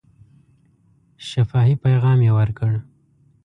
[1.27, 2.73] شفاهي پیغام یې ورکړ.